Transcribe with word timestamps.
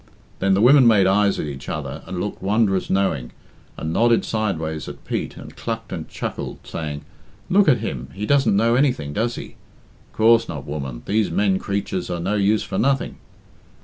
Then 0.39 0.55
the 0.55 0.63
women 0.63 0.87
made 0.87 1.05
eyes 1.05 1.37
at 1.39 1.45
each 1.45 1.69
other 1.69 2.01
and 2.07 2.19
looked 2.19 2.41
wondrous 2.41 2.89
knowing, 2.89 3.33
and 3.77 3.93
nodded 3.93 4.25
sideways 4.25 4.89
at 4.89 5.05
Pete, 5.05 5.37
and 5.37 5.55
clucked 5.55 5.93
and 5.93 6.09
chuckled, 6.09 6.57
saying, 6.63 7.01
"Look 7.51 7.69
at 7.69 7.81
him, 7.81 8.09
he 8.15 8.25
doesn't 8.25 8.55
know 8.57 8.73
anything, 8.73 9.13
does 9.13 9.35
he?" 9.35 9.57
"Coorse 10.13 10.49
not, 10.49 10.65
woman 10.65 11.03
these 11.05 11.29
men 11.29 11.59
creatures 11.59 12.09
are 12.09 12.19
no 12.19 12.33
use 12.33 12.63
for 12.63 12.79
nothing." 12.79 13.17